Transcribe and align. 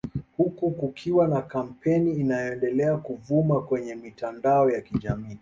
Huku 0.37 0.71
kukiwa 0.71 1.27
na 1.27 1.41
kampeni 1.41 2.11
inayoendelea 2.13 2.97
kuvuma 2.97 3.61
kwenye 3.61 3.95
mitandao 3.95 4.71
ya 4.71 4.81
kijamii 4.81 5.37